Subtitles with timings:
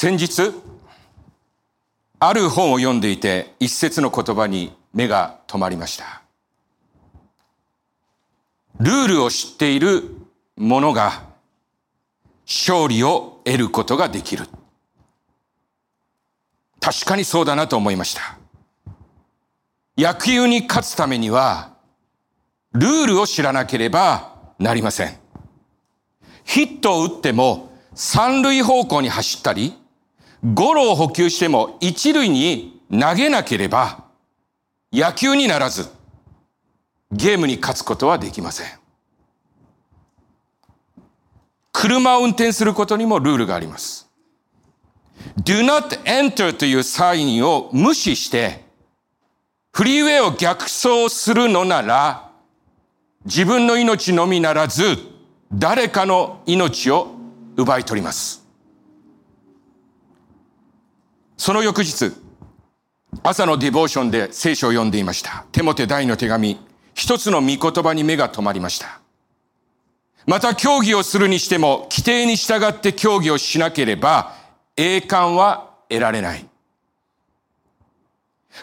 [0.00, 0.52] 先日、
[2.20, 6.22] ある本を読んでいて一節の言葉に目が止まりました。
[8.78, 10.04] ルールを知っている
[10.56, 11.24] 者が
[12.46, 14.46] 勝利を得ることができる。
[16.78, 18.38] 確かにそうだなと思いました。
[19.96, 21.74] 野球に勝つためには、
[22.70, 25.18] ルールを知らなければなりません。
[26.44, 29.74] ヒットを打っても三塁方向に走ったり、
[30.44, 34.04] ゴロを補給しても一塁に投げなければ
[34.92, 35.88] 野球にならず
[37.12, 38.66] ゲームに勝つことはできません。
[41.72, 44.10] 車を運転することにもルールがあります。
[45.42, 48.64] do not enter というサインを無視して
[49.72, 52.30] フリーウェイを逆走するのなら
[53.24, 54.98] 自分の命のみならず
[55.52, 57.08] 誰かの命を
[57.56, 58.47] 奪い取ります。
[61.38, 62.12] その翌日、
[63.22, 65.46] 朝のディボーションで聖書を読んでいました。
[65.52, 66.58] テモテ大の手紙、
[66.94, 69.00] 一つの御言葉に目が止まりました。
[70.26, 74.34] また競技をするにしても、規定に従って競技をしなければ、
[74.76, 76.44] 栄冠は得られない。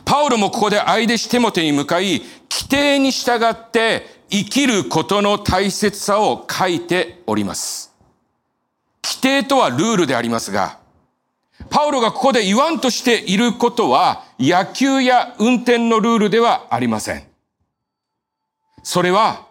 [0.04, 2.20] パウロもここで相手しテモテに向かい、
[2.52, 7.94] 規定に従って生きることの大切さを書いております。
[9.02, 10.84] 規定とはルールでありますが、
[11.76, 17.24] パウロがここで言わんとしていることは野球や運転のルールではありません。
[18.82, 19.46] それは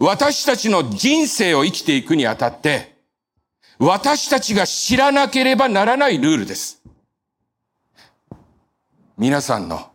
[0.00, 2.96] 私たちの人生を生きていくにあたって
[3.78, 6.82] 私たちが知らなければならないルールです。
[9.16, 9.88] 皆さんの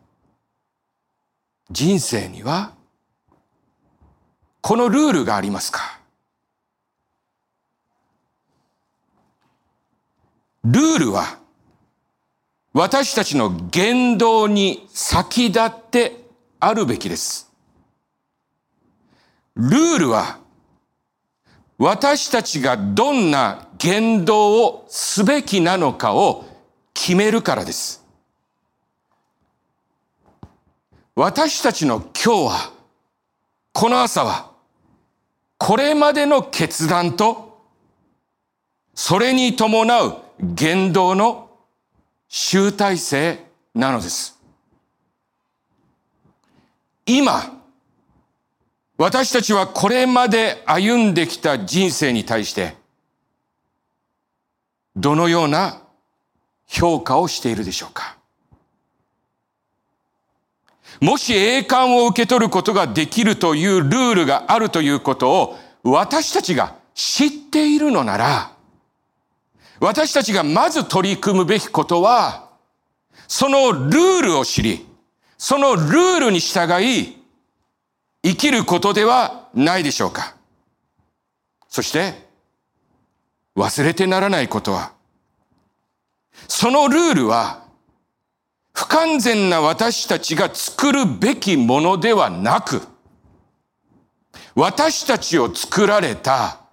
[1.69, 2.71] 人生には
[4.61, 5.99] このルールがありますか？
[10.65, 11.37] ルールは
[12.73, 16.25] 私たちの言動に先立って
[16.59, 17.51] あるべきです。
[19.55, 20.39] ルールは
[21.77, 26.45] 私たちがどんな言動をすべきなのかを
[26.95, 28.03] 決めるからです。
[31.13, 32.73] 私たちの今日は、
[33.71, 34.51] この朝は、
[35.59, 37.61] これまでの決断と、
[38.95, 41.49] それに伴う言動の
[42.27, 43.39] 集大成
[43.73, 44.39] なのです。
[47.05, 47.61] 今、
[48.97, 52.75] 私たちはこれまで歩んできた人生に対して、
[54.95, 55.81] どのような
[56.67, 58.17] 評価をしているでしょうか
[61.01, 68.54] もし栄冠を受け取ることができるというルールがあるということを私たちが知っているのなら、
[69.79, 72.49] 私たちがまず取り組むべきことは、
[73.27, 74.85] そのルールを知り、
[75.37, 77.17] そのルールに従い、
[78.23, 80.35] 生きることではないでしょうか。
[81.67, 82.25] そして、
[83.55, 84.93] 忘れてならないことは、
[86.47, 87.63] そのルールは、
[88.73, 92.81] 不完全な私たちが作るべきものではなく、
[94.53, 96.64] 私たちを作られた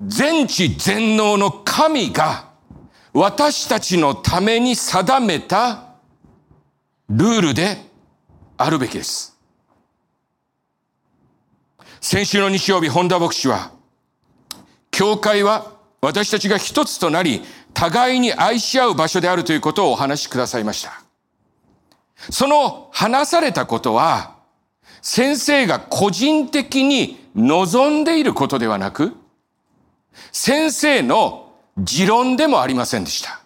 [0.00, 2.48] 全知全能の神が
[3.12, 5.94] 私たちのために定めた
[7.08, 7.78] ルールで
[8.56, 9.36] あるべきです。
[12.00, 13.72] 先週の日曜日、本田牧師は、
[14.90, 17.42] 教会は私たちが一つとなり、
[17.74, 21.02] 互いに愛し合う場所であるということをお話しくださいました。
[22.30, 24.36] その話されたことは、
[25.02, 29.16] 先生が個人的に望んでいることではなく、
[30.32, 33.40] 先生の持論でもありませんでした。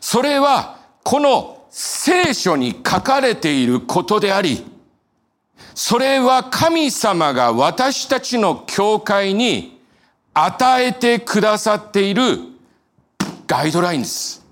[0.00, 4.64] それはこの聖書に書かれていることであり、
[5.74, 9.80] それは神様が私たちの教会に
[10.34, 12.38] 与えてくださっている
[13.46, 14.42] ガイドラインです。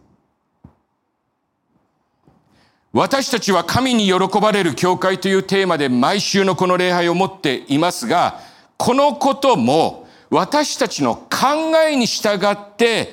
[2.92, 8.40] 私たちは神に喜ばれる教会というテーマで毎週のこの礼拝を持っていますが、
[8.76, 9.99] このことも
[10.30, 13.12] 私たちの考えに従って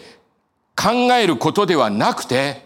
[0.76, 2.66] 考えることではなくて、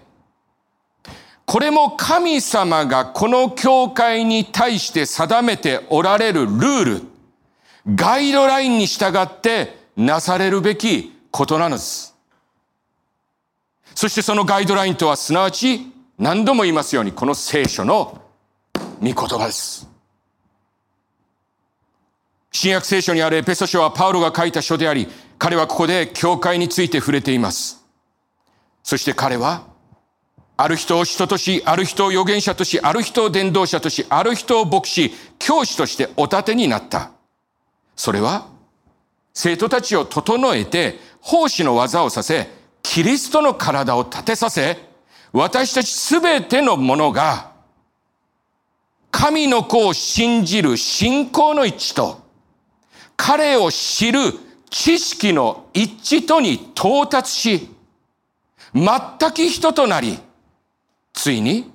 [1.46, 7.02] これも神様がこの教会に対して定めておられるルール、
[7.96, 12.16] ガイドラインに従ってなされるべきことなのです。
[13.96, 18.22] そしてそのガイドラインとはすなわち何度も言いますようにこの聖書の
[19.02, 19.91] 御言葉です。
[22.52, 25.08] 新約聖書にあるエペソ書はパウロが書いた書であり、
[25.38, 27.84] 彼はここで教会について触れています。
[28.84, 29.68] そして彼は、
[30.58, 37.12] ある人を人とし、ある人を預言者とし、ある人を伝道者とし、ある人を牧師、教師としてお立てになった。
[37.96, 38.48] それは、
[39.34, 42.50] 生徒たちを整えて、奉仕の技をさせ、
[42.84, 44.78] キリストの体を立てさせ、
[45.32, 47.52] 私たちすべてのものが、
[49.10, 52.22] 神の子を信じる信仰の一致と、
[53.24, 54.20] 彼を知る
[54.72, 57.70] 知識の一致とに到達し、
[58.74, 60.18] 全く人となり、
[61.14, 61.72] ついに、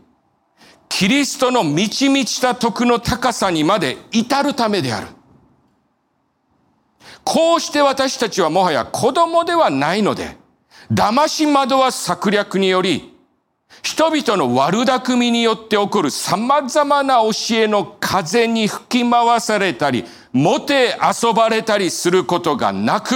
[0.88, 5.06] キリストの満ち満ちた徳の高さにまで至るためである。
[7.22, 10.36] こうして私たちはもはや子供ではないので、
[10.92, 13.14] 騙し惑わ策略により、
[13.84, 20.04] 人々の悪巧みによって起こる様々な教えの風に吹き回されたり、
[20.36, 23.14] もて遊ばれたりすることがなく、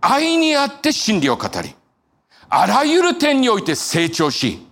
[0.00, 1.74] 愛にあって真理を語り、
[2.48, 4.66] あらゆる点において成長し、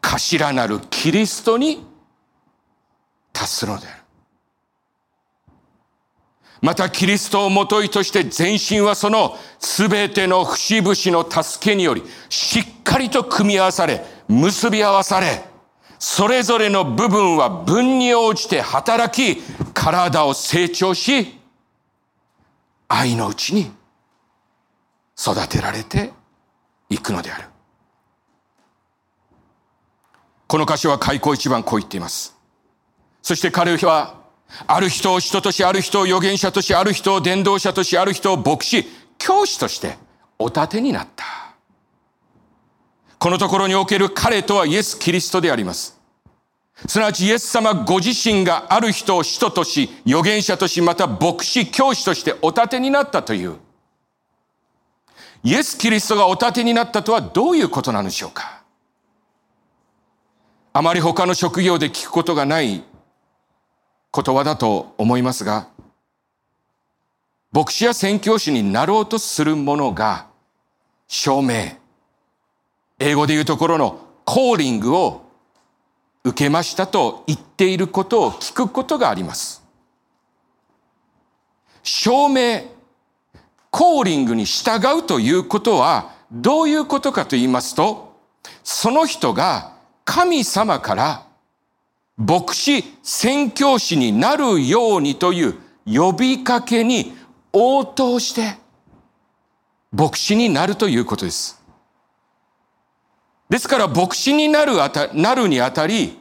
[0.00, 1.84] 頭なるキリストに
[3.30, 4.02] 達するのである。
[6.62, 15.44] またキリストをもといとして全身はその全ての節々の助けによりしっかりと組み合わされ、結び合わされ、
[15.98, 21.38] それぞれの部分は分に応じて働き、体を成長し、
[22.88, 23.72] 愛のうちに
[25.18, 26.12] 育てられて
[26.88, 27.44] いくのである。
[30.46, 32.36] この箇所は開口一番こう言っています。
[33.22, 34.20] そして彼は
[34.66, 38.86] ある人を人とし、ある人を預言者とし、ある人を伝道者とし、ある人を牧師、
[39.18, 39.96] 教師として
[40.38, 41.45] お立てになった。
[43.18, 45.98] このところにおける彼とはイエス・キリストであります。
[46.86, 53.56] すなわちイエス様ご自身がある人を使徒とし、預言者とし、また牧師、教師としてお立てになったという。
[55.42, 58.62] イエス・キリストがお立てになったとはどういうことなのでしょうか
[60.72, 62.84] あまり他の職業で聞くことがない
[64.12, 65.68] 言葉だと思いますが、
[67.52, 70.26] 牧師や宣教師になろうとする者が、
[71.08, 71.78] 証明、
[72.98, 75.22] 英語で言うところのコーリングを
[76.24, 79.62] 受けましたと言っていることを聞くことがあります。
[81.82, 82.62] 証明、
[83.70, 88.16] コーリングに従うということはどういうことかと言いますと、
[88.64, 91.26] その人が神様から
[92.16, 95.54] 牧師、宣教師になるようにという
[95.86, 97.14] 呼びかけに
[97.52, 98.56] 応答して、
[99.92, 101.55] 牧師になるということです。
[103.48, 106.18] ですから牧師になるあた、なるにあたり、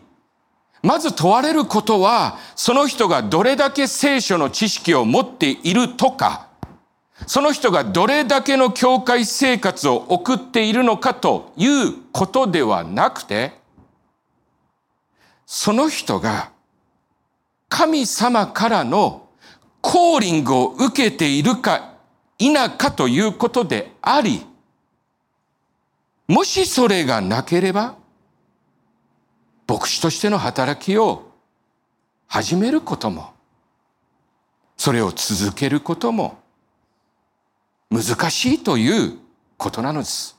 [0.84, 6.50] まず問われることは、その人がどれだけ聖書の知識を持っているとか、
[7.26, 13.54] その人がどれだけの教会生活を送っているのかということではなくて、
[15.48, 16.52] その人が
[17.70, 19.28] 神様からの
[19.82, 21.94] コーリングを受けているか
[22.38, 24.46] 否かということであり、
[26.28, 27.96] もしそれがなければ、
[29.68, 31.32] 牧師としての働きを
[32.28, 33.34] 始めることも、
[34.78, 36.40] それを続けることも
[37.90, 39.18] 難しいという
[39.58, 40.36] ことなのです。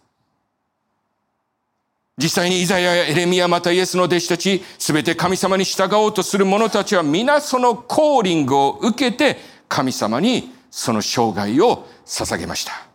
[2.19, 9.39] 実際にイザヤやエレミアまたイエスの弟子たち、すべて神様に従おうとする者たちは皆そのコーリングを受けて
[9.69, 12.86] 神様にその生涯を捧げました。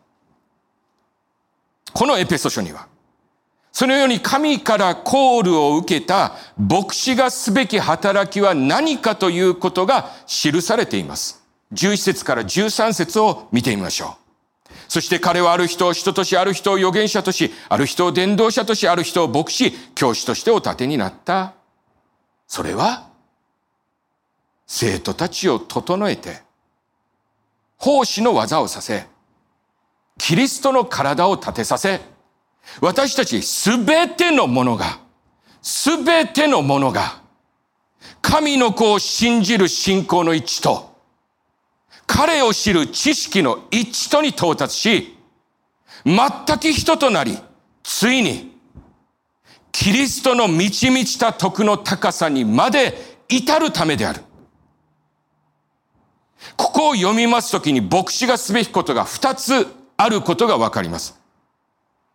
[1.93, 2.87] このエペソ書には、
[3.71, 11.41] そのように神からコールを受けた牧師がすべき働きは何かということが記されています。
[11.73, 14.21] 11節から13節を見てみましょう。
[14.87, 21.53] そして彼はある人を人とし、ある人を預言者とし、ある人を伝道者とし、ある人を牧師、教師としてお立てになった。
[22.45, 23.07] それは、
[24.67, 26.41] 生徒たちを整えて、
[27.77, 29.07] 奉仕の技をさせ、
[30.21, 31.99] キリストの体を立てさせ、
[32.79, 34.99] 私たちすべてのものが、
[35.63, 37.23] すべてのものが、
[38.21, 40.95] 神の子を信じる信仰の一致と、
[42.05, 45.17] 彼を知る知識の一致とに到達し、
[46.05, 47.39] 全く人となり、
[47.81, 48.55] ついに、
[49.71, 52.95] キリストの満ち満ちた徳の高さにまで
[53.27, 54.21] 至るためである。
[56.57, 61.19] ここを読みますときに牧師がすべきことが二つあることがわかります。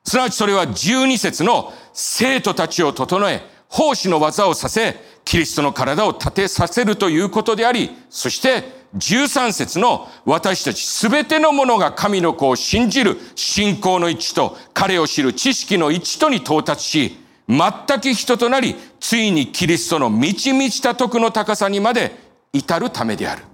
[0.05, 8.65] すなわちそれは十二節の生徒たちを整え、奉仕の技をさせ、キリストの体を立てさせるということであり、そして
[8.97, 17.17] 13節の私たちすべてのものが神の子を信じる信仰の一致と彼を知る知識の一致とに到達し、
[17.49, 22.17] 全く人となり、ついにキリストの満ち満ちた徳の高さにまで
[22.53, 23.45] 至るためである。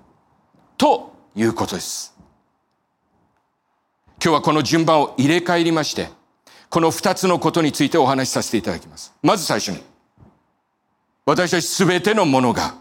[0.79, 2.12] ということです。
[4.25, 6.09] 今日はこの順番を入れ替えりまして、
[6.71, 9.13] この二つのことについてお話しさせていただきます。
[9.21, 9.83] まず最初に、
[11.27, 12.77] 私たちすべてのものが、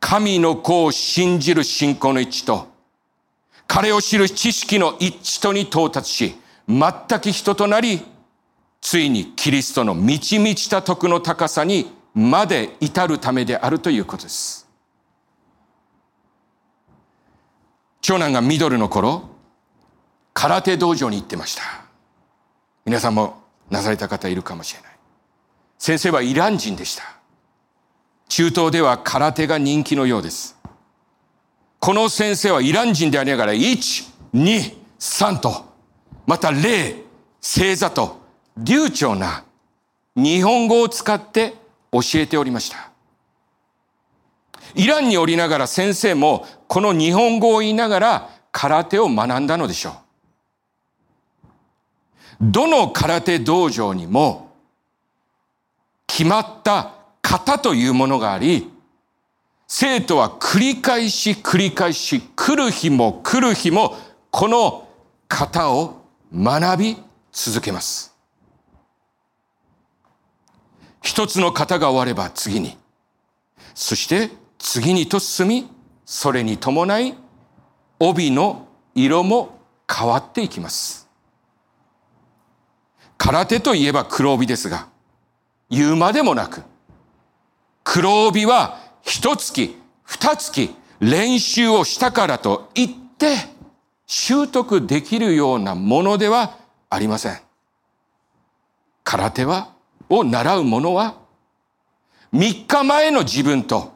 [0.00, 2.66] 神の子を信じる信仰の一致と、
[3.68, 6.34] 彼を知る知識の一致とに到達し、
[6.66, 8.02] 全く人となり、
[8.80, 14.68] ついにキリストの満ち満ちた徳の高さにまで至るためであるということです。
[18.00, 19.37] 長男がミドルの頃、
[20.40, 21.62] 空手道場に行ってました。
[22.84, 24.92] 皆さんもなされた方いるかもしれない。
[25.80, 27.02] 先生はイラン人でした。
[28.28, 30.56] 中東では空手が人気のようです。
[31.80, 35.64] この先生はイラン人でありながら、1、2、3と、
[36.24, 37.02] また0、
[37.42, 38.20] 星座と、
[38.56, 39.42] 流暢な
[40.14, 41.54] 日本語を使って
[41.90, 42.92] 教えておりました。
[44.76, 50.07] イランにおりながら先生もこの日本語を言いながら空手を学んだのでしょう。
[52.40, 54.52] どの空手道場にも
[56.06, 58.70] 決まった型というものがあり、
[59.66, 63.96] 生徒は繰り返し繰り返し来る日も来る日も
[64.30, 64.88] この
[65.28, 66.00] 型を
[66.32, 66.96] 学び
[67.32, 68.14] 続けます。
[71.02, 72.76] 一つの型が終われば次に、
[73.74, 75.70] そして次にと進み、
[76.04, 77.14] それに伴い
[77.98, 79.58] 帯の色も
[79.90, 81.07] 変わっていきます。
[83.28, 84.88] 空手といえば黒帯ですが、
[85.68, 86.62] 言うまでもなく、
[87.84, 93.36] 黒帯は一月、二月練習をしたからと言って
[94.06, 96.56] 習得できるようなものでは
[96.88, 97.38] ありません。
[99.04, 99.74] 空手は、
[100.08, 101.18] を習う者は、
[102.32, 103.92] 三日前の自分と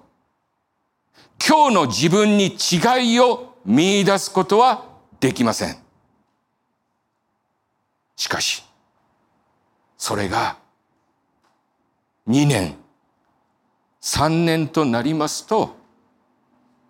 [1.43, 4.85] 今日の自分に違いを見出すことは
[5.21, 5.79] できません。
[8.15, 8.63] しかし、
[10.05, 10.57] それが
[12.27, 12.75] 2年、
[14.01, 15.77] 3年となりますと、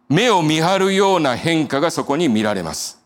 [0.09, 3.03] 目を見張るような変化がそこに見られます。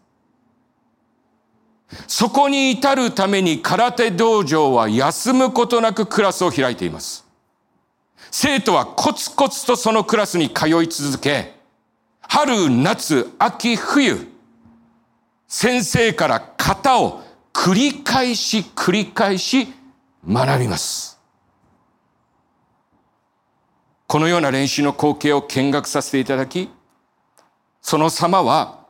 [2.07, 7.27] そこに至るために空手道場は休むことなくクラスを開いています。
[8.31, 11.57] 生徒はコツコツとそのクラスに通い続け、
[12.21, 14.29] 春、夏、秋、冬、
[15.49, 19.75] 先生から型を繰り返し繰り返し
[20.29, 21.19] 学びます。
[24.07, 26.71] このような練習の光景を見学させていただき、
[27.81, 28.87] その様は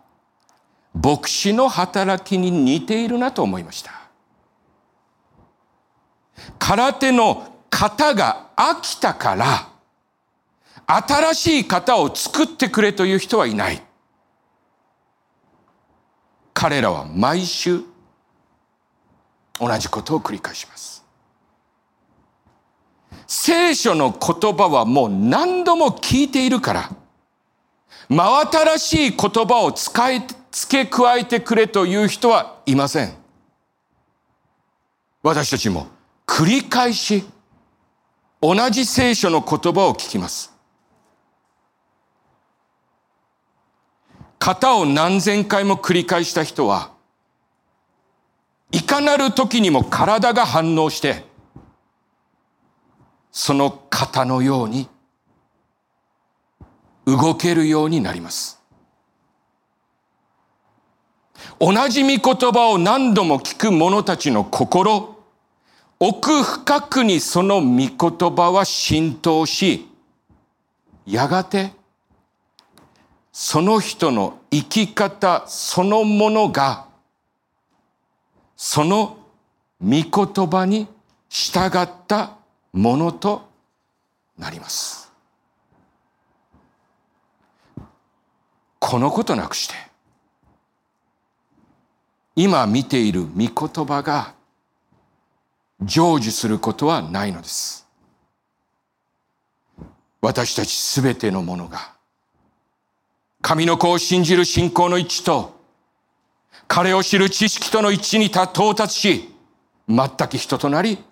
[0.95, 3.93] 牧師の働きに似ているなと思いました。
[6.59, 9.69] 空手の型が飽きたから、
[10.87, 13.83] 新しい型を作ってくれという人はいない。
[16.55, 17.83] 彼らは毎週
[19.61, 20.96] 同じことを繰り返します。
[23.27, 26.91] 聖書の言葉はもう何度も聞いているから、
[28.09, 33.15] 真新しい言葉を使い、付け加えてくれという人はいません。
[35.23, 35.89] 私たちも
[36.27, 37.25] 繰り返し
[38.41, 40.53] 同じ聖書の言葉を聞きます。
[44.39, 46.93] 型を何千回も繰り返した人は、
[48.71, 51.26] いかなる時にも体が反応して、
[53.39, 54.89] その型のように
[57.05, 58.59] 動けるようになります。
[61.61, 65.23] 同じ御言葉を何度も聞く者たちの心、
[66.01, 69.87] 奥深くにその御言葉は浸透し、
[71.05, 71.73] やがて
[73.33, 76.87] その人の生き方そのものが、
[78.57, 79.19] その
[79.83, 80.89] 御言葉に
[81.29, 82.37] 従った
[82.77, 83.49] ものと
[84.37, 85.11] なります。
[88.79, 89.75] このことなくして、
[92.37, 94.35] 今見ている御言葉が
[95.81, 97.89] 成就することはないのです。
[100.21, 101.95] 私たちすべてのものが、
[103.41, 105.59] 神の子を信じる信仰の一致と、
[106.69, 109.35] 彼を知る知識との一致に到達し、
[109.89, 111.03] 全く人となり、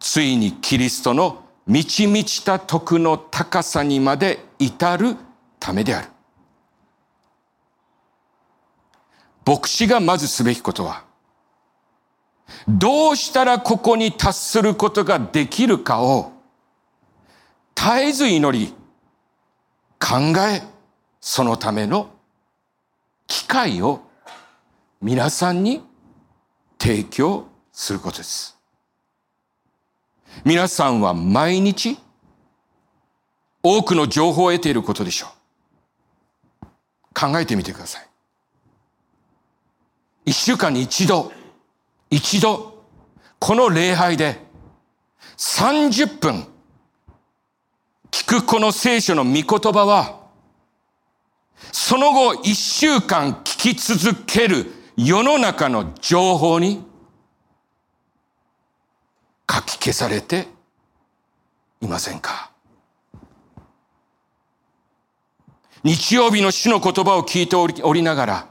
[0.00, 5.16] ついにキリストの満ち満ちた徳の高さにまで至る
[5.60, 6.08] ためである。
[9.46, 11.04] 牧師がまずすべきことは、
[12.66, 16.32] どうしたらここに達することができるかを、
[17.74, 18.74] 絶えず祈り、
[19.98, 20.16] 考
[20.48, 20.62] え、
[21.20, 22.10] そのための
[23.26, 24.00] 機会を
[25.02, 25.82] 皆さんに
[26.78, 28.59] 提供することです。
[30.44, 31.98] 皆さんは毎日
[33.62, 35.28] 多くの情報を得ていることでしょ
[36.62, 36.66] う。
[37.14, 38.06] 考えてみてください。
[40.24, 41.32] 一週間に一度、
[42.10, 42.84] 一度、
[43.38, 44.38] この礼拝で
[45.36, 46.46] 30分
[48.10, 50.20] 聞くこの聖書の御言葉は、
[51.72, 56.84] その後一週間聞き続ける世の中の情報に
[59.52, 60.46] 書き消されて
[61.80, 62.50] いませんか？
[65.82, 68.46] 日曜日の主の言葉を聞いておりながら、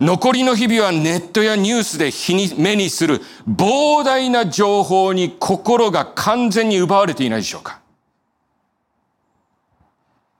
[0.00, 7.80] 残りの日々はネットやニュースで日に目にする膨大な情報に心が完全に奪われていないでしょうか？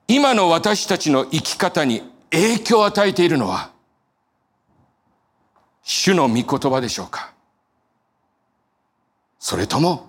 [0.07, 2.01] 今の私たちの生き方に
[2.31, 3.71] 影響を与えているのは
[5.83, 7.30] 主の御言葉でしょうか？
[9.43, 10.05] それとも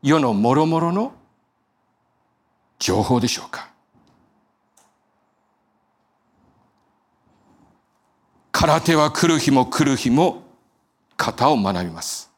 [0.00, 1.12] 世の諸々の
[2.78, 3.68] 情報でしょうか？
[8.52, 10.44] 空手は来る日も来る日も
[11.16, 12.30] 型を学びます。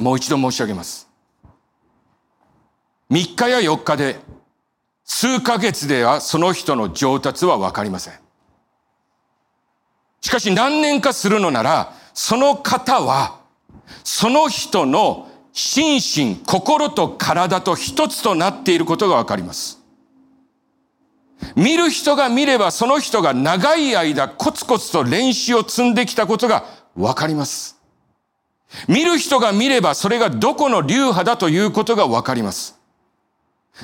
[0.00, 1.08] もう一度申し上げます。
[3.12, 4.18] 3日や4日で
[5.04, 8.14] 数ヶ月ではその人の上達はわかりません。
[10.20, 13.43] しかし何年かするのなら、その方は、
[14.02, 19.80] その人の心身、心と体と一つとなっていることがわかります。
[21.56, 26.64] 見る人が見ればその人が長い間コツコツと練習を積んできたことが
[26.96, 27.78] わかります。
[28.88, 32.80] 見る人が見ればそれがどこの流派だということがわかります。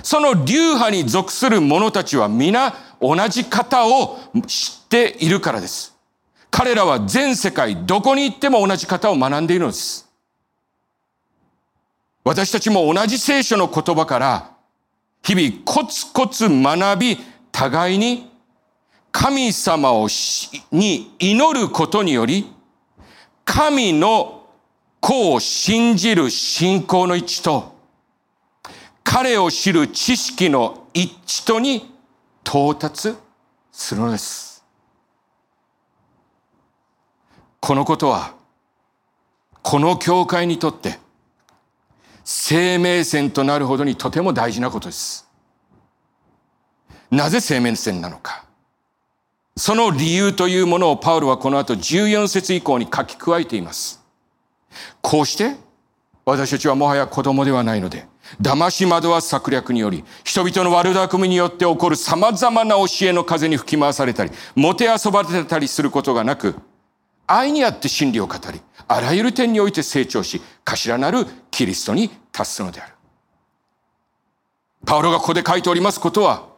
[0.02, 5.96] その流派に属する者たちは皆同じ方を知っているからです。
[6.50, 10.08] 彼らは全世界どこに行っても同じ方を学んでいるのです。
[12.24, 14.50] 私たちも同じ聖書の言葉から
[15.22, 17.18] 日々コツコツ学び
[17.52, 18.30] 互いに
[19.12, 20.08] 神様を
[20.70, 22.52] に祈ることにより、
[23.44, 24.46] 神の
[25.00, 27.74] 子を信じる信仰の一致と、
[29.02, 31.92] 彼を知る知識の一致とに
[32.44, 33.14] 到達
[33.72, 34.49] するのです。
[37.60, 38.34] このことは、
[39.62, 40.98] この教会にとって
[42.24, 45.28] 生命線となるほどにとても大事なことです。
[47.10, 48.44] なぜ生命線なのか。
[49.56, 54.00] その理由というものをパウロはこの後14節以降に書き加えています。
[55.02, 55.56] こうして、
[56.24, 58.06] 私たちはもはや子供ではないので、
[58.40, 66.54] 騙し惑わす策略により、人々の悪巧みによって起こる様々な教えの風に吹き回されたり、もてあそばれたりすることがなく、
[67.32, 72.94] 愛にあって真理を語り、あらゆる点において成長し、頭なるキリストに達すのである。
[74.84, 76.48] パウロがここで書いておりますことは、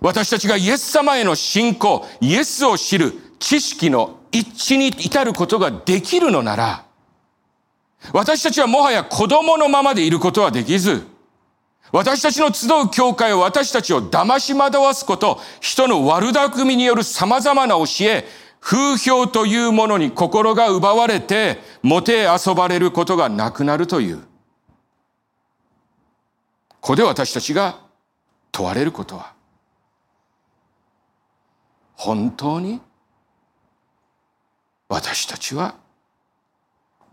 [0.00, 6.84] 私たちがイエス様への信仰、イエスを知る知識の一致に至ることができるのなら、
[8.12, 11.06] 私たちはもはや子供のままでいることはできず、
[11.90, 18.26] 私たちの集う教会は私たちを騙し惑わすこと、人の悪巧みによる様々な教え、
[18.60, 24.18] 風評というものに心が奪われて、もて遊ばれることがなくなるという。
[26.80, 27.80] ここで私たちが
[28.52, 29.32] 問われることは、
[31.94, 32.80] 本当に？
[34.88, 35.74] 私たちは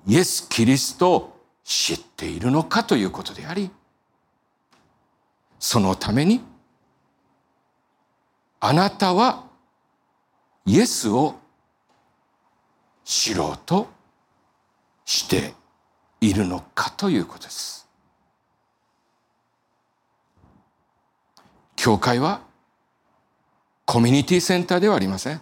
[0.08, 3.69] イエス・キリストを知っているのかということであり、
[5.60, 6.41] そのために
[8.60, 9.43] あなたは
[10.65, 11.36] イエスを
[13.04, 13.88] 知ろうと
[15.06, 15.54] して
[16.21, 17.88] いるのかということです。
[21.75, 22.41] 教会は
[23.86, 25.41] コミュニティセンターではありません。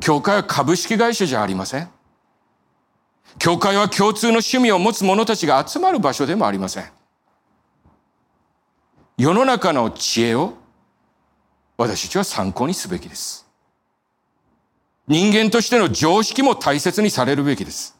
[0.00, 1.88] 教会は株式会社じゃありません。
[3.38, 6.84] 教会は共通の趣味を持つ者たちが集まる場所でもありません。
[9.16, 10.54] 世の中の知恵を
[11.82, 13.46] 私たちは参考にすべきです。
[15.08, 17.96] 人間としての常識も大切にされるべきです。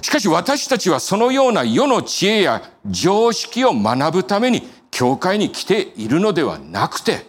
[0.00, 7.26] しかし私たちはそのような世の知恵や常識を学ぶために教会に来ているのではなくて、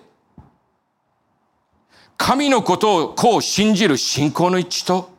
[2.18, 5.12] 神のことをこう信じる信仰の一致と、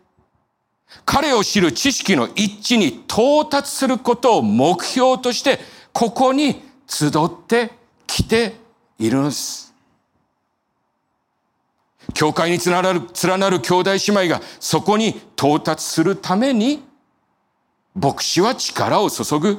[1.07, 5.59] 彼を知る知識の一致に到達することを目標として、
[5.93, 7.11] ここに集っ
[7.47, 7.73] て
[8.07, 8.64] きて
[8.99, 9.75] いるのです。
[12.13, 16.85] 教会に連なる、連なる兄弟姉妹がそこに到達するために、
[17.95, 19.59] 牧師は力を注ぐ。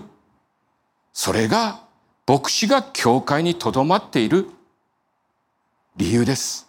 [1.14, 1.82] それが
[2.28, 4.50] 牧師が教会に留まっている
[5.96, 6.68] 理由です。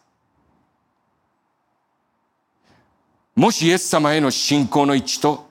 [3.34, 5.50] もしイエス様への信仰の一致と、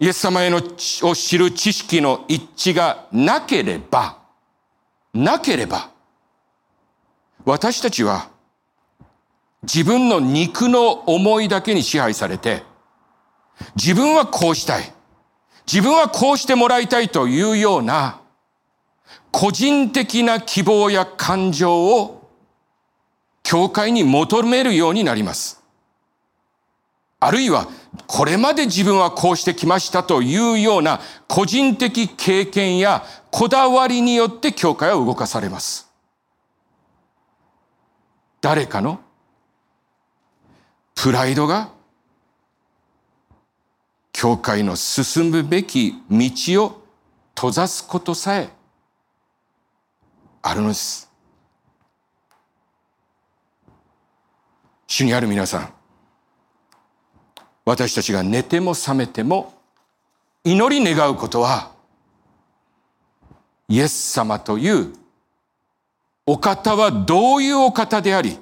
[0.00, 4.18] イエス様へのを知る知識の一致がなければ、
[5.12, 5.93] なければ、
[7.44, 8.28] 私たちは
[9.62, 12.62] 自分の肉の思いだけに支配されて、
[13.76, 14.92] 自分はこうしたい。
[15.66, 18.20] 自分はこうしてもらいたいというような
[19.30, 22.30] 個人的な希望や感情を
[23.42, 25.62] 教会に求めるようになります。
[27.20, 27.68] あるいは、
[28.06, 35.93] これまで自分はこうしてきましたというような個人的経験やこだわりによって教会は動かされます。
[38.44, 39.00] 誰かの
[40.94, 41.70] プライドが
[44.12, 46.82] 教会の進むべき道を
[47.34, 48.50] 閉ざすことさえ
[50.42, 51.10] あるのです。
[54.88, 55.72] 主にある皆さん、
[57.64, 59.54] 私たちが寝ても覚めても
[60.44, 61.72] 祈り願うことは、
[63.70, 64.92] イエス様という
[66.26, 68.38] お方はどういうお方であり、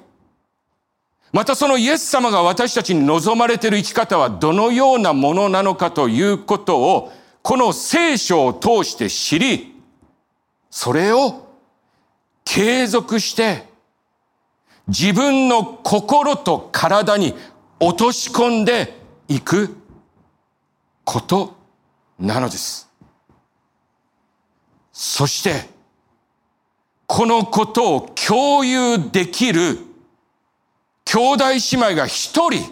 [1.31, 9.81] またそのイエス様が私たちに望まれている生き方はどのようなものなのかということを、この聖書を通して知り、
[10.69, 11.47] それを
[12.45, 13.67] 継続して
[14.87, 17.33] 自分の心と体に
[17.79, 18.95] 落とし込んで
[19.27, 19.75] いく
[21.03, 21.55] こと
[22.19, 22.89] なのです。
[24.91, 25.72] そして、
[27.07, 29.79] このことを共有できる
[31.05, 32.63] 兄弟姉妹が一人、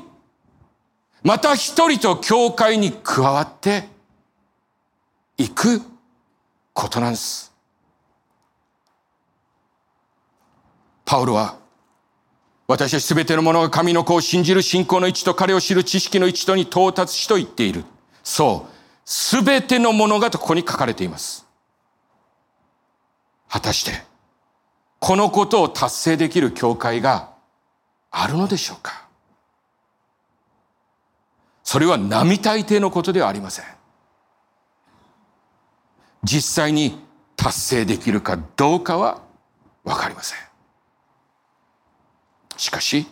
[1.23, 3.87] また一人と教会に加わって
[5.37, 5.81] いく
[6.73, 7.51] ことなんです。
[11.05, 11.57] パウロは、
[12.67, 17.83] 私たちすべてのものが神の子を信じる信仰の位置と彼を知る知識の位置とに到達しと言っている。
[18.23, 18.71] そう。
[19.03, 21.45] すべてのものがとここに書かれています。
[23.49, 24.10] 果たして、
[25.01, 27.31] このことを達成できる教会が
[28.11, 29.07] あるのでしょうか？
[31.63, 33.65] それは並大抵のことではありません。
[36.23, 37.03] 実際に
[37.35, 39.21] 達成できるかどうかは
[39.83, 40.37] わかりません。
[42.57, 43.07] しかし、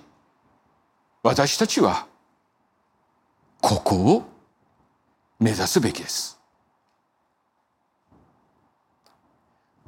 [1.23, 2.05] 私たちは
[3.61, 4.23] ここを
[5.39, 6.38] 目指すべきです。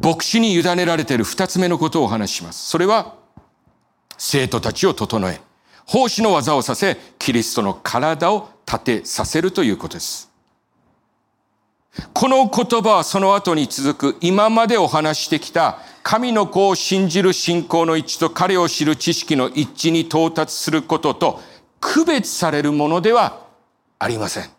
[0.02, 2.70] 牧師に委ねられている二つ目のことをお話しします。
[2.70, 3.16] それは
[4.18, 5.42] 生徒たちを整え、
[5.86, 10.32] 奉仕の技をさせ、キリストの体を立てさせるということです。
[12.14, 21.42] この言葉はその後に続く今までお話してきた神の子を信じる信仰の一致と彼を知る知識の一致に到達することと
[21.82, 23.46] 区別されるものでは
[24.00, 24.50] ありません。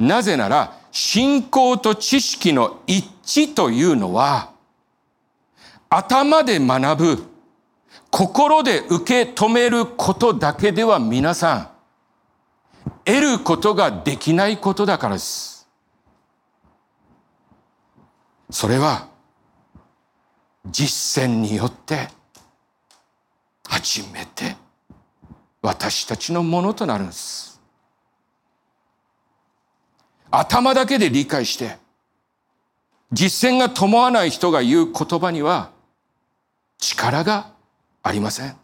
[0.00, 4.52] なぜなら信仰と知識の一致というのは
[5.88, 7.32] 頭で学ぶ
[8.12, 11.68] 心で受け止めることだけでは皆さん、
[13.06, 15.66] 得ることができないことだからです。
[18.50, 19.08] それは、
[20.66, 22.10] 実践によって、
[23.66, 24.56] 初めて
[25.62, 27.51] 私たちのものとなるんです。
[30.32, 31.76] 頭だけで理解して、
[33.12, 35.70] 実践が伴わない人が言う言葉には
[36.78, 37.52] 力が
[38.02, 38.56] ありません。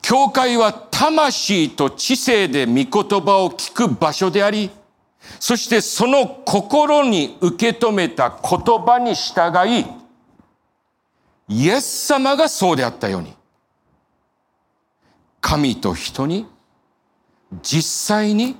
[0.00, 2.86] 教会は魂と知性で御言
[3.20, 4.70] 葉を聞く場所であり、
[5.40, 9.86] そしてその心に受け止めた言葉に従い、
[11.48, 13.34] イエス様がそうであったように、
[15.40, 16.46] 神と人に
[17.62, 18.56] 実際に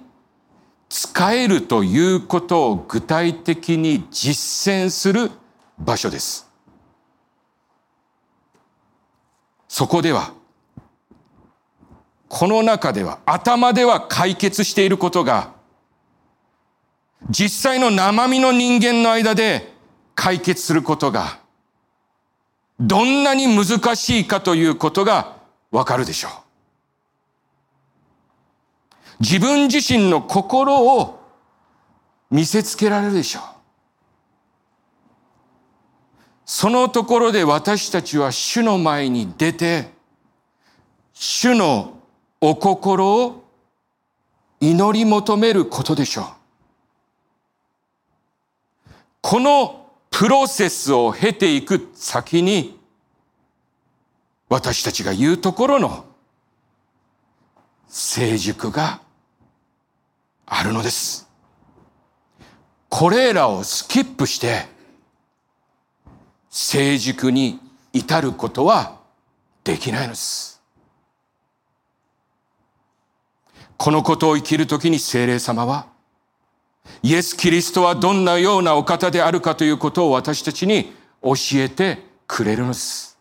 [0.93, 5.31] 使えるということを具体的に実践する
[5.79, 6.47] 場所です。
[9.69, 10.35] そこでは、
[12.29, 15.55] この中では、頭では解決していることが、
[17.31, 19.73] 実際の生身の人間の間で
[20.15, 21.39] 解決することが
[22.79, 25.39] どんなに難しいかということが
[25.71, 26.42] わかるでしょう。
[29.23, 31.21] 自分自身の心を
[32.29, 33.43] 見せつけられるでしょう。
[36.45, 39.91] そのところで私たちは主の前に出て、
[41.13, 42.01] 主の
[42.41, 43.45] お心を
[44.59, 46.27] 祈り求めることでしょう。
[49.21, 52.77] このプロセスを経ていく先に、
[54.49, 56.07] 私たちが言うところの
[57.87, 59.02] 成熟が
[60.55, 61.27] あるのです。
[62.91, 64.67] これらをスキップして、
[66.51, 67.59] 成熟に
[67.95, 69.01] 至ることは
[69.65, 70.61] できないのです。
[73.79, 75.87] このことを生きるときに聖霊様は、
[77.03, 83.12] イエス・キリストはどんなようなお方であるかということを私たちに教えてくれるのです。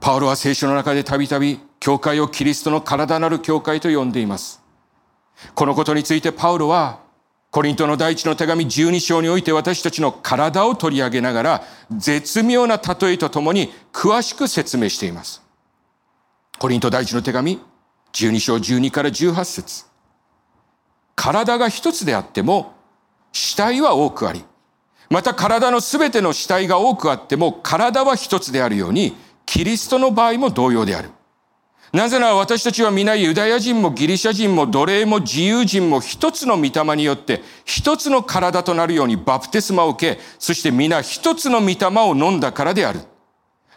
[0.00, 4.62] パウロは聖書の中でたびたび教会をキリストの体なる教会と呼んでいます。
[5.54, 7.00] このことについてパウロは
[7.50, 15.42] コリントの第一の手紙12章において私たちの体を取り上げながら絶妙な例えとともに詳しく説明しています。
[16.58, 17.60] コリント第一の手紙
[18.12, 19.84] 12章12から18節
[21.14, 22.74] 体が一つであっても
[23.32, 24.44] 死体は多くあり、
[25.10, 29.16] また体のすべての死体が多くあっても体は一つであるように
[29.56, 31.08] キリストの場合も同様である。
[31.90, 43.00] なぜなら私たちは皆ユダヤ人もギリシャ人も奴隷も自由人も一つの御霊によって一つの体となるようにバプテスマを受け、そして皆一つの御霊を飲んだからである。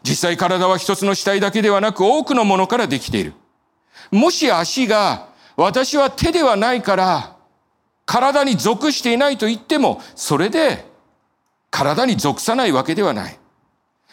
[0.04, 3.32] 実際体は一つの死体だけではなく多くのものからできている。
[4.12, 7.38] もし足が私は手ではないから
[8.06, 10.84] 体に属していないと言ってもそれで
[11.72, 13.39] 体に属さないわけではない。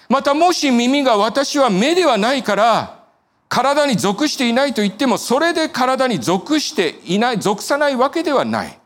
[0.08, 3.04] またもし耳が私は目ではないから
[3.48, 8.78] 体に属していないと言っても、それで体に属していない、属さないわけではない。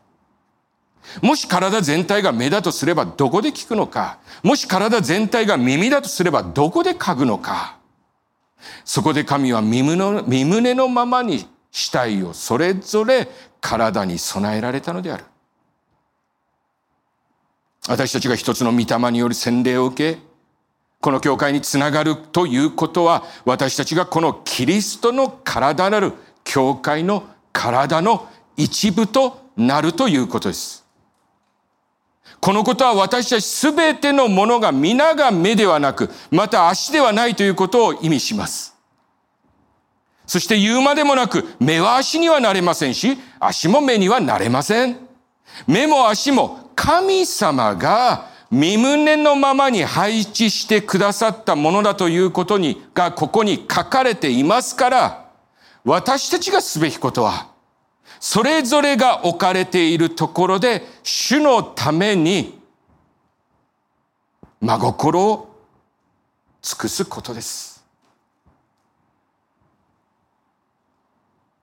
[1.21, 4.19] もし体全体が目だとすればどこで聞くのか。
[4.43, 7.77] もし体全体が耳だとすればどこで嗅ぐのか。
[8.85, 13.27] そこで神は身胸のままに死体をそれぞれ
[13.59, 15.25] 体に備えられたのである。
[17.87, 20.19] 私たちが一つの御霊による洗礼を受け、
[21.01, 30.85] この教会につながるということは、私たちがこのキリストの体なる教会の体の一部となるということです。
[32.39, 38.75] このことは私たちすべてのものが皆が目ではなく、また足ではないということを意味します。
[40.27, 44.97] そして言うまでもなく、目は足にはなれませんし、足も目にはなれません。
[45.65, 55.25] 目も足も神様が身胸のままに配置してくださったものだということに、がここに書かれていますから、
[55.85, 57.47] 私たちがすべきことは、
[58.19, 62.59] それぞれが置かれているところで、主のために、
[64.59, 65.55] 真心を
[66.61, 67.83] 尽くすことです。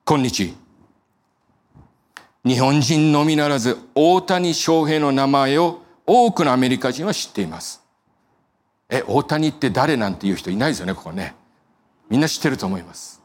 [0.05, 0.55] 今日、
[2.43, 7.83] 日本人のみならず大谷翔平の名前を多くのアメリカ人は知っています。
[8.89, 11.35] え、大谷って誰なんていう人いないですよね、ここね。
[12.09, 13.21] みんな知ってると思います。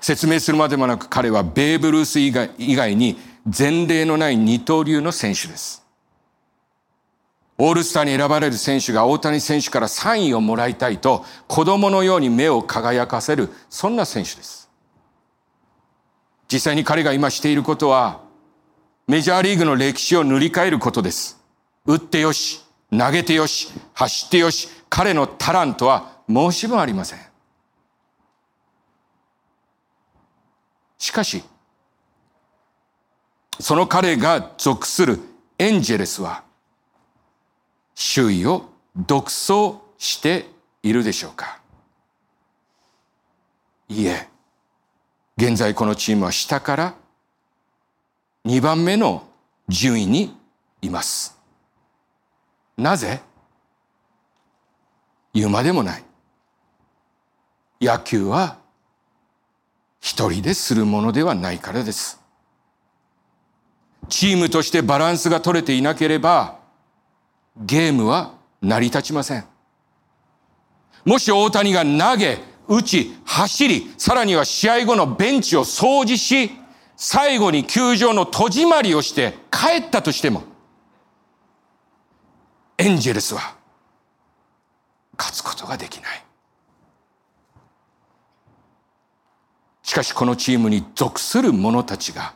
[0.00, 5.84] 説明するまでもなく彼はベーブ・ルース以外以外に前例のない二刀流の選手です。
[7.58, 14.70] オールスターに選ばれる選手が大谷選手からサインをもらいたいと子供のように目を輝かせる、そんな選手です。
[16.52, 18.20] 実際に彼が今していることは
[19.08, 21.35] メジャーリーグの歴史を塗り替えることです。
[21.86, 27.18] 打ってよし、投げてよし、走ってよし、彼のタラントは申し分ありません。
[30.98, 31.42] しかし、
[33.60, 35.20] その彼が属する
[35.58, 36.42] エンジェルスは、
[37.94, 40.46] 周囲を独走して
[40.82, 41.60] いるでしょうか
[43.88, 44.28] いいえ、
[45.36, 46.94] 現在このチームは下から
[48.44, 49.28] 2番目の
[49.68, 50.36] 順位に
[50.82, 51.35] います。
[52.76, 53.20] なぜ？
[55.32, 56.04] 言うまでもない。
[57.80, 58.58] 野球は
[60.00, 62.20] 一人でするものではないからです。
[64.08, 66.58] チームとしてバランスが取れていなければ、
[67.56, 69.44] ゲームは成り立ちません。
[71.04, 76.50] もし大谷が投げ、打ち、走り、さらには試合後のベンチを掃除し、
[76.96, 80.44] 最後に球場の戸締まりをして帰ったとしても、
[82.78, 83.54] エンジェルスは
[85.18, 86.22] 勝つことができない。
[89.82, 92.34] しかしこのチームに属する者たちが、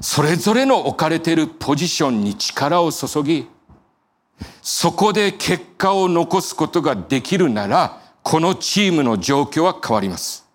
[0.00, 3.48] それぞれの置かれているポジションに力を注ぎ、
[4.62, 10.46] そこで結果を残すことができるなら、このチームの状況は変わります。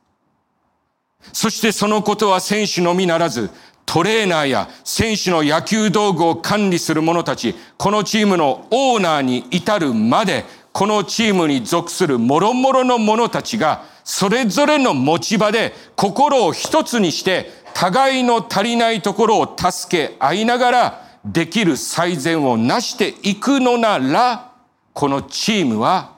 [1.34, 3.50] そしてそのことは選手のみならず、
[3.86, 24.52] トレーナーや選手の野球道具を管理する者たち、このチームのオーナーに至るまで、このチームに属する諸々の者たちが、それぞれの持ち場で心を一つにして、互いの足りないところを助け合いながら、できる最善を成していくのなら、
[24.94, 26.16] このチームは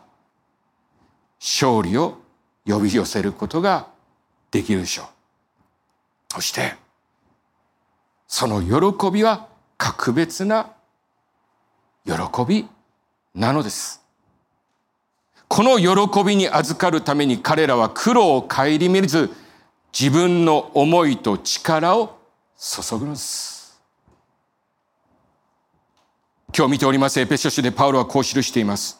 [1.39, 2.17] 勝利を
[2.65, 3.87] 呼び寄せることが
[4.51, 5.05] できるでしょう。
[6.33, 6.75] そして、
[8.27, 10.71] その喜びは格別な
[12.05, 12.13] 喜
[12.47, 12.67] び
[13.33, 14.01] なのです。
[15.47, 19.29] この喜びに預かるために彼らは苦労を顧みず、
[19.97, 22.17] 自分の思いと力を
[22.59, 23.81] 注ぐのです。
[26.55, 28.99] 今日見ておりますエペソ書でパウロはこう記しています。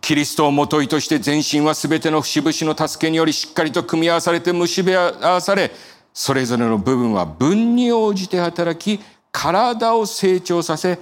[0.00, 5.70] キリストをもといとして全身は全ての節々の助けによりしっかりと組み合わされて結び合わされ、
[6.18, 10.98] それぞれの部分は分に応じて働き、体を成長させ、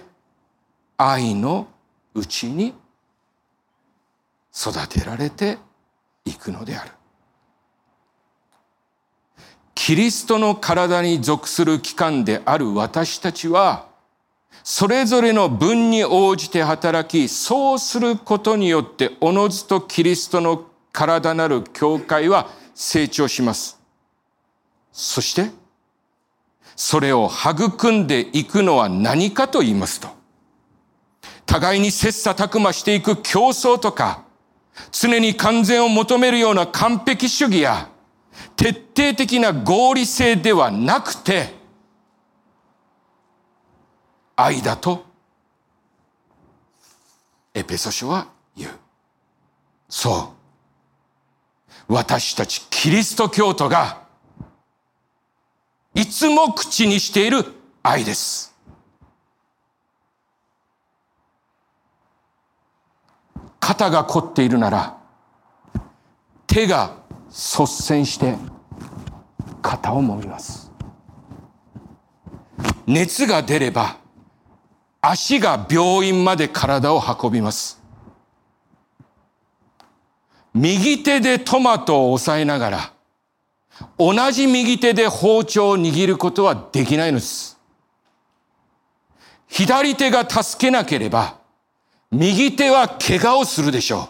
[0.97, 1.69] 愛の
[2.15, 2.75] うちに
[4.53, 5.59] 育てられて
[6.25, 6.91] いくのである。
[9.77, 13.87] キリストの体に属する機関である私たちは、
[14.65, 23.84] それぞれの分に応じて働き、そうすることによって、おのずとキリストの体なる教会は成長します。
[24.95, 25.51] そして、
[26.77, 30.09] それを育んでいくのは何かと言いますと、
[31.45, 34.23] 互いに切磋琢磨していく競争とか、
[34.93, 37.89] 常に完全を求めるような完璧主義や、
[38.55, 41.55] 徹底的な合理性ではなくて、
[44.37, 45.05] 愛だと、
[47.53, 48.71] エペソ書は言う。
[49.89, 50.35] そ
[51.89, 51.93] う。
[51.93, 54.04] 私たちキリスト教徒が、
[55.95, 57.45] いつも口にしている
[57.83, 58.53] 愛です。
[63.61, 64.99] 肩が凝っているなら、
[66.47, 66.97] 手が
[67.29, 68.37] 率先して
[69.63, 70.71] 肩を揉みます。
[72.87, 73.97] 熱が出れば、
[75.01, 77.81] 足が病院まで体を運びます。
[80.53, 82.94] 右手でトマトを押さえながら、
[83.99, 87.59] 同じ右手で包丁を握ることはできないのです。
[89.49, 91.39] 左手が助けなければ、
[92.11, 94.09] 右手は怪我をするでしょ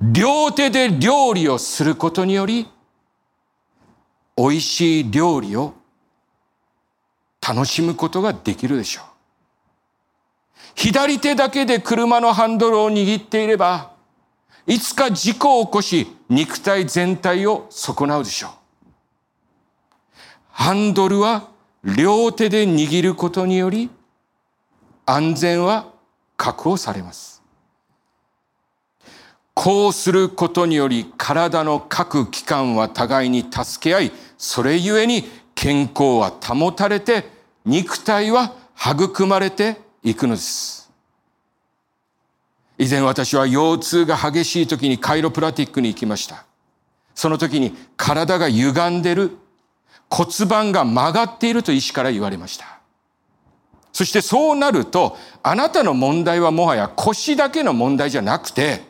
[0.00, 0.12] う。
[0.12, 2.68] 両手で料理をすることにより、
[4.36, 5.74] 美味しい料理を
[7.46, 9.04] 楽しむことができるでしょう。
[10.74, 13.92] 左手だけで車のハンドルを握っていれば、
[14.66, 18.50] いつか事故を起こし、肉体全体を損なうでしょう。
[20.50, 21.48] ハンドルは
[21.82, 23.90] 両手で握ることにより、
[25.06, 25.92] 安全は
[26.36, 27.42] 確保されます。
[29.54, 35.24] こうすることにより、体の各器官は互いに助け合い、それゆえに
[35.56, 37.28] 健康は保たれて、
[37.64, 40.79] 肉体は育まれて行くのです。
[42.80, 46.46] 以前私は腰痛が激しい時にカイロプラティックに行きました。
[47.14, 49.36] その時に体が歪んでる、
[50.08, 52.80] 骨盤が曲がっていると医師から言われました。
[53.92, 58.82] そしてそうなると、あなたの問題はもはや腰だけの問題じゃなくて、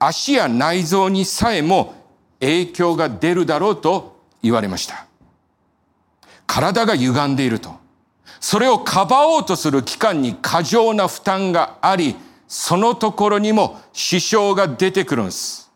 [0.00, 1.94] 足や内臓にさえも
[2.40, 5.06] 影響が出るだろうと言われました。
[6.48, 7.76] 体が歪んでいると。
[8.40, 12.16] それをかばおうとする機関に過剰な負担があり、
[12.48, 15.70] そのところにも支障が出てくるんです。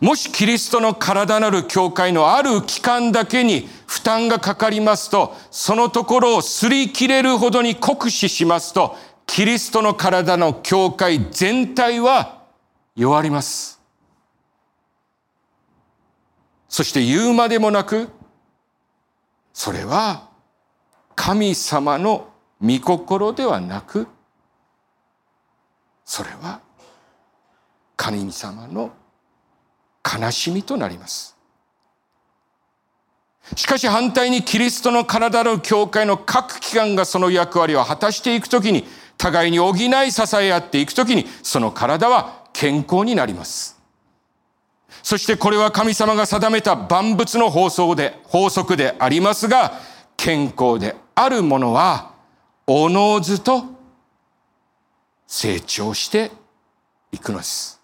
[0.00, 8.96] もしキリストの体なる教会のある機関だけに負担がかかりますと、そのところを擦り切れるほどに酷使しますと、
[9.26, 12.42] キリストの体の教会全体は
[12.94, 13.80] 弱ります。
[16.68, 18.10] そして言うまでもなく、
[19.54, 20.28] それは
[21.16, 22.28] 神様の
[22.60, 24.06] 御心ではなく、
[26.08, 26.60] それは
[27.94, 28.90] 神様の
[30.02, 31.36] 悲しみとなります。
[33.54, 38.86] しかし反対にキリストの体の教会の各機関がその役割を果たしていくときに、
[39.18, 43.78] 互いに補い支え合っていくときに、その体は健康になります。
[45.02, 49.74] そしてこれは神様が定めた万物の法則で、法則でありますが、
[50.16, 52.12] 健康であるものは、
[52.66, 53.77] おのずと
[55.28, 56.32] 成長して
[57.12, 57.80] いくのです。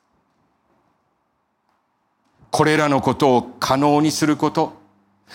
[2.50, 4.72] これらのことを可能にすること、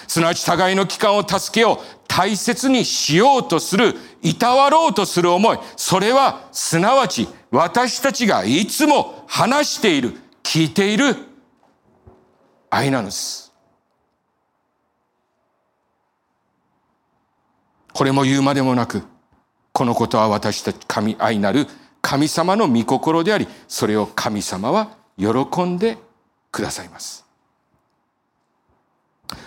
[0.07, 11.16] すなわち互いの期間を助けよう、大切にしようとする、いたわろうとする思い、それはすなわち私たちがいつも話している、聞いている
[12.72, 13.53] 愛なのです。
[17.93, 19.03] これも言うまでもなく、
[19.74, 21.68] このことは私たち神愛なる
[22.10, 25.99] 神様の御心であり、それを神様は喜んで
[26.51, 27.24] くださいます。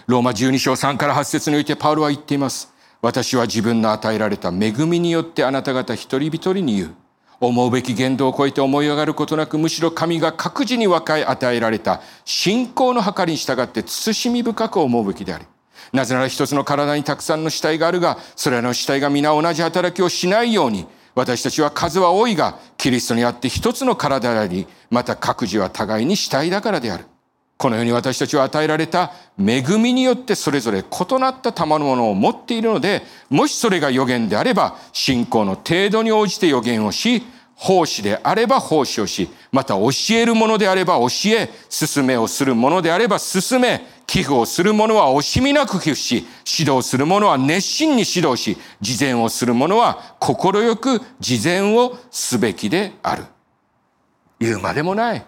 [0.06, 2.72] ローマ12章3から8節においてパウロは言っています。
[3.00, 6.94] 私は自分の与えられた恵みによってあなた方一人一人に言う。
[7.40, 15.46] 思うべき言動を超えて思い上がることなく、むしろ神が各自に和解与えられた信仰の計りに従って慎み深く思うべきである。
[15.92, 27.04] なぜなら一つの体にたくさんの死体があるが、それらの死体が皆同じ働きをしないように、私たちは数は多いが、キリストにあって一つの体であり、また各自は互いに主体だからである。
[27.58, 37.22] このように私たちは与えられた恵みによってそれぞれ異なった賜物を持っているので、もしそれが予言であれば、信仰の程度に応じて予言をし、
[37.56, 46.26] 奉仕であれば奉仕をし、また教えるものであれば教え、進めをするものであれば進め、寄付をする者は惜しみなく寄付し、
[46.58, 53.24] 指導する者は熱心に指導し、事前をする者は快く事前をすべきである。
[54.40, 55.24] 言うまでもない。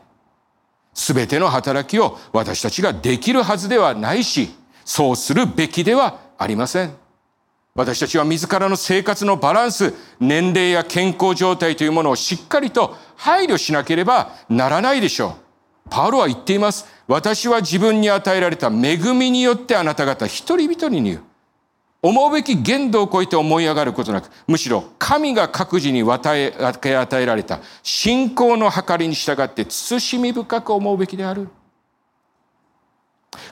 [0.92, 4.50] すべての働きを私たちができるはずではないし、
[4.84, 7.03] そうするべきではありません。
[7.76, 15.30] 私たちは自らの生活のバランス、年齢や健康状態というものをしっかりと配慮しなければならないでしょ
[15.86, 15.88] う。
[15.90, 16.86] パウロは言っています。
[17.08, 21.22] 私は自分に与えられた恵みによってあなた方一人一人に言う。
[22.00, 31.48] 思うべき限度を超えて思い上がることなく、むしろ神が各自に与え与えられた信仰の計りに従って慎み深く思うべきである。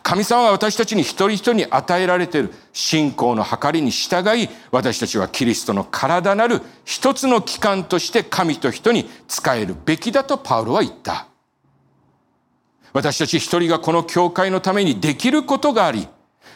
[0.02, 11.26] 神様は私たちに一人一人に与えられている信仰の計りに従い、私たちはキリストの体なる一つの機関として神と人に使えるべきだとパウロは言った。
[12.92, 16.08] 私たち一人がこの教会のためにできることがあり、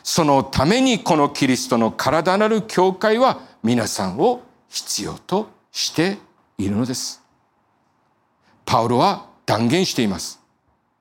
[0.02, 6.18] そのためにこのキリストの体なる教会は皆さんを必要として
[6.58, 7.22] いるのです。
[8.64, 10.35] パウロは断言しています。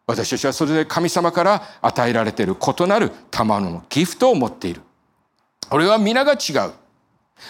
[0.08, 4.82] 私たちはそれで神様から与えられている異なる賜物のギフトを持っている。
[5.70, 6.72] これは皆が違う。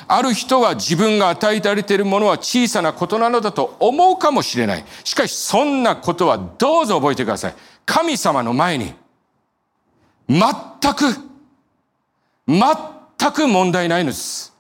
[0.08, 4.86] ある人は自分が与えられているものは小さなことなのだと思うかもしれない。
[5.04, 7.56] しかしそんなことはどうぞ覚えてください。
[7.86, 8.94] 神様の前に、
[10.28, 10.42] 全
[10.96, 11.04] く、
[12.48, 14.54] 全く問題ないのです。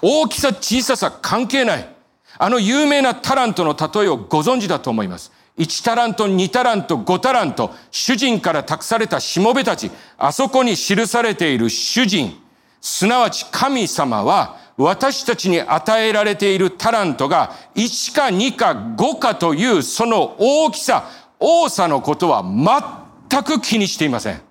[0.00, 1.94] 大きさ、小ささ関係ない。
[2.36, 5.32] あの有名なタラントの例えをご存知だと思います。
[5.58, 12.36] 1タラント、2タラント、5タラント、主人から託されたしもべたち、あそこに記されている主人、
[12.80, 24.42] すなわち神様は私たちに与えられているタラントが1か2か5かというその大きさ、多さのことは全く気にしていません。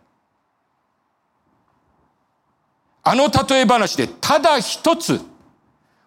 [3.06, 5.20] あの例え話でただ一つ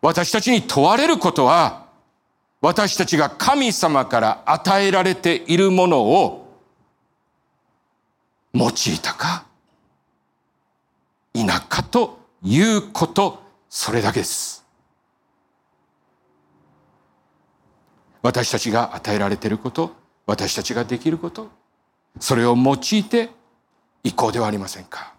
[0.01, 1.86] 私たちに問われることは
[2.61, 6.47] 私たちが神様から与えられているものを
[8.55, 9.45] 用いたか
[11.35, 14.65] 否かということそれだけです。
[18.27, 19.95] 私たちが与えられていること
[20.27, 21.49] 私たちができること
[22.19, 23.31] それを用いて
[24.03, 25.15] いこうではありませんか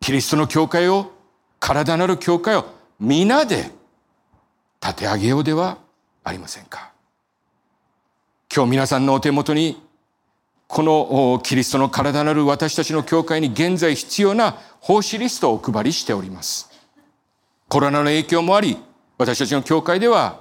[0.00, 1.12] キリストの教会を
[1.58, 2.66] 体なる教会を
[3.00, 3.70] 皆で
[4.82, 5.78] 立て上げようでは
[6.24, 6.92] ありませんか？
[8.54, 9.82] 今日皆さんのお手元に
[10.68, 16.70] このキリストの体なる私たちの教会に現在必要な奉仕リストをお配りしております。
[17.68, 18.78] コロナの影響もあり、
[19.18, 20.40] 私たちの教会では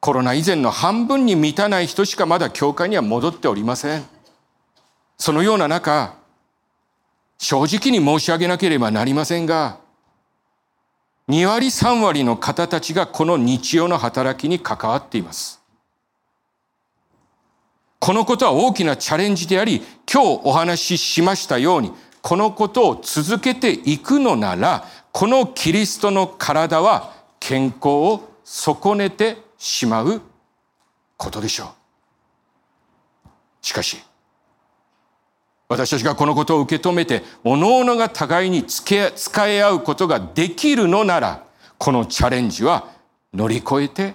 [0.00, 4.04] コロナ以前の半分に満たない人しかまだ教会には戻っておりません。
[5.16, 6.14] そのような中、
[7.38, 9.78] 正直に申し上げなければなりませんが、
[11.32, 15.62] 2割3割の方たちがこの日曜の働きに関わっています。
[17.98, 19.80] このことは大きなチャレンジであり、
[20.12, 30.20] 今日お話ししましたように、このことを続けていくのなら、このキリストの体は健康を損ねてしまう
[31.16, 31.64] ことでしょ
[33.24, 33.26] う。
[33.62, 33.96] しかし、
[35.72, 41.44] 私たちがこのことを受け止めて、おのおのが互いに付け、使い合うことができるのなら、
[41.78, 42.88] このチャレンジは
[43.32, 44.14] 乗り越えて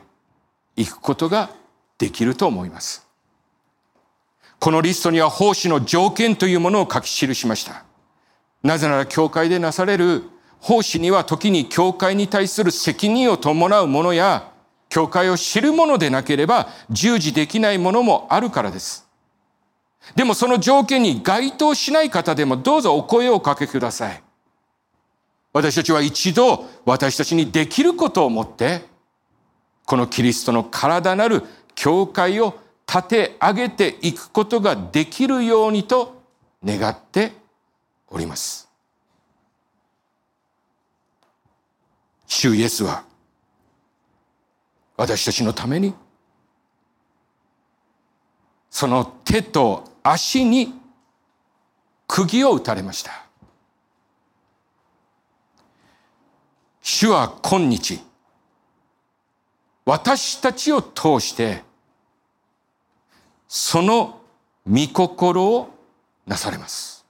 [0.76, 1.49] いくことが
[1.97, 3.08] できると思います。
[4.60, 7.84] このリストには奉仕の条件というものを書き記しました。
[8.62, 10.24] なぜなら教会でなされる
[10.60, 14.51] 奉仕には時に教会に対する責任を伴うものや、
[14.89, 19.07] 教会を知るものでなければ従事できないものもあるからです。
[20.16, 24.24] でもその条件に該当しない方でもどうぞお声をおかけください。
[25.53, 28.82] 私たちは一度私たちにできることをもって、
[29.86, 31.43] このキリストの体なる
[31.76, 36.22] 教会を立て上げていくことができるようにと
[36.64, 37.32] 願って
[38.10, 38.70] おります。
[42.28, 43.03] 主イエスは
[44.95, 45.93] 私たちのために
[48.70, 50.74] その手と足に
[52.08, 53.26] 釘を打たれました。
[56.82, 57.99] 主は今日
[59.84, 61.62] 私たちを通して
[63.49, 64.22] その
[64.66, 65.74] 御心を
[66.26, 67.05] なされます。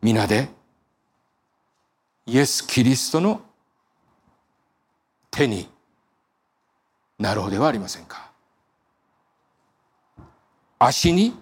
[0.00, 0.48] 皆で
[2.24, 3.42] イエス・キリストの
[5.30, 5.68] 手に
[7.18, 8.25] なろうではありませんか。
[10.78, 11.34] 足に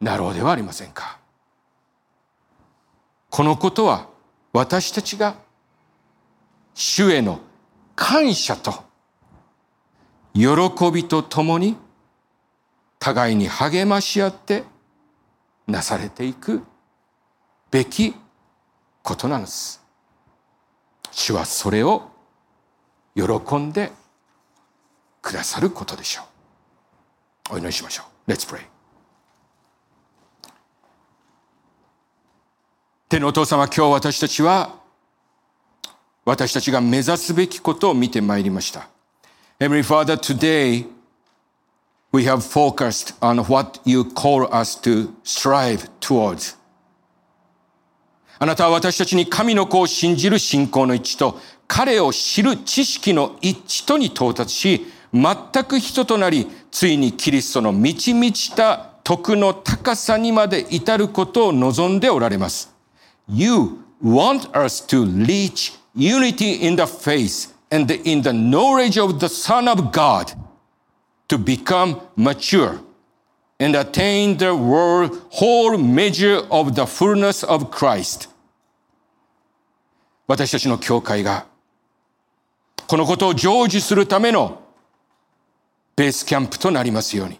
[0.00, 1.18] なろうではありませんか。
[3.30, 4.08] このことは
[4.52, 5.36] 私たちが
[6.74, 7.40] 主への
[7.94, 8.84] 感謝と
[10.34, 10.44] 喜
[10.92, 11.76] びとともに
[12.98, 14.64] 互いに励まし合って
[15.66, 16.62] なされていく
[17.70, 18.14] べき
[19.02, 19.82] ことなんです。
[21.10, 22.10] 主はそれを
[23.14, 23.90] 喜んで
[25.20, 26.22] くださることでしょ
[27.50, 27.54] う。
[27.54, 28.07] お祈りしましょう。
[28.28, 28.60] Let's pray.
[33.08, 34.74] 天のお父様、今日私たちは
[36.26, 38.90] 私たちが目指すべきことを見てまいりました。
[39.58, 40.86] Heavenly Father, today
[42.12, 46.58] we have focused on what you call us to strive towards.
[48.38, 62.74] あなたは私たちに神の子を信じる信仰の一致と彼を知る知識の一致とに到達し、全く人となり、ついにキリストの満ち満ちた徳の高さにまで至ることを望んでおられます。
[63.28, 69.70] You want us to reach unity in the faith and in the knowledge of the Son
[69.70, 70.34] of God
[71.28, 72.80] to become mature
[73.58, 74.54] and attain the
[75.30, 78.28] whole measure of the fullness of Christ.
[80.26, 81.46] 私たちの教会が
[82.86, 84.62] このことを成就するための
[85.98, 87.38] ベースキャンプとなりますように。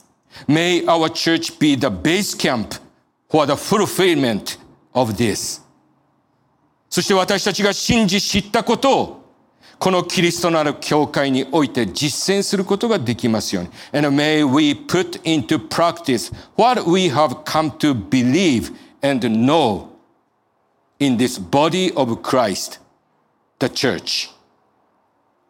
[0.49, 2.77] May our church be the base camp
[3.31, 4.59] for the fulfillment
[4.93, 5.63] of this.
[6.91, 9.25] そして私たちが信じ知ったことを
[9.79, 13.71] このキリストのある教会において実践することができますように。
[13.93, 19.87] And may we put into practice what we have come to believe and know
[20.99, 22.81] in this body of Christ,
[23.61, 24.31] the church.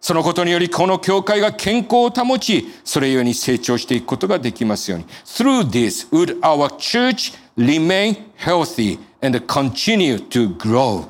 [0.00, 5.06] そのことによりこの教会が健康を保ち、それゆえに成長していくことができますように。
[5.24, 11.08] Through this would our church remain healthy and continue to grow?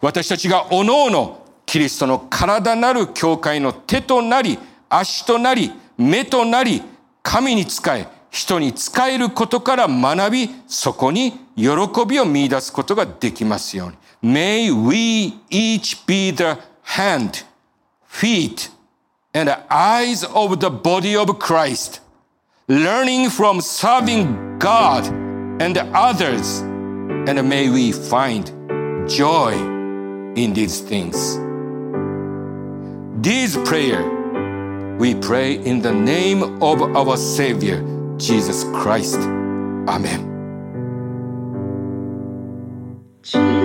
[0.00, 4.58] 私たちがおのおのキリストの体なる教会の手となり、
[4.90, 6.82] 足となり、目となり、
[7.22, 11.66] 神に仕え、人に仕えることから学び、そこに喜
[12.06, 14.32] びを見出すことができますように。
[14.34, 17.44] May we each be the hand,
[18.14, 18.70] feet,
[19.34, 22.00] and eyes of the body of Christ,
[22.68, 25.04] learning from serving God
[25.60, 28.46] and others, and may we find
[29.08, 29.52] joy
[30.36, 31.36] in these things.
[33.20, 34.04] This prayer
[34.98, 37.82] we pray in the name of our Savior,
[38.16, 39.18] Jesus Christ.
[39.88, 40.34] Amen.
[43.32, 43.63] 仰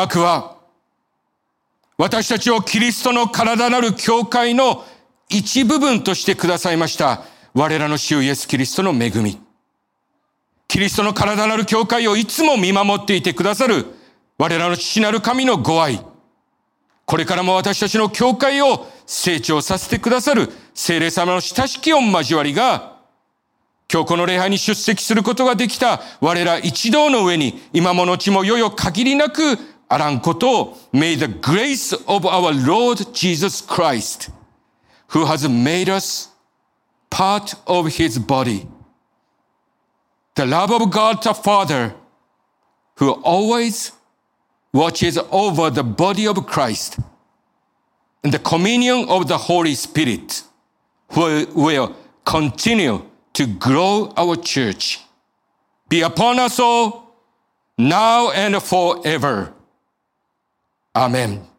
[0.00, 0.56] 恋願わくは、
[1.98, 4.84] 私たちをキリストの体なる教会の
[5.28, 7.22] 一部分としてくださいました。
[7.52, 9.38] 我らの主イエスキリストの恵み。
[10.68, 13.86] キリストの体なる教会をいつも見守っていてくださる
[14.38, 16.00] 我らの父なる神のご愛。
[17.04, 22.96] これからも私たちの教会を成長させてくださる聖霊様の親しき御交わりが、
[23.92, 29.58] 今日この礼拝に出席することができた我ら一同の上に今も後もよよ限りなく
[29.89, 34.31] あらんことを May the grace of our Lord Jesus Christ
[35.09, 36.29] who has made us
[37.09, 38.67] part of his body
[40.35, 41.93] the love of God the Father
[42.97, 43.91] who always
[44.73, 46.99] watches over the body of Christ
[48.23, 50.43] and the communion of the Holy Spirit
[51.15, 54.99] will, will continue to grow our church.
[55.89, 57.15] Be upon us all
[57.77, 59.53] now and forever.
[60.96, 61.49] Amen.